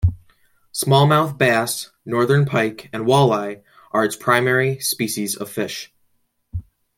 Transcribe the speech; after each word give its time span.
Smallmouth 0.73 1.37
bass, 1.37 1.91
northern 2.07 2.45
pike 2.47 2.89
and 2.91 3.05
walleye 3.05 3.61
are 3.91 4.03
its 4.03 4.15
primary 4.15 4.79
species 4.79 5.35
of 5.35 5.47
fish. 5.47 5.93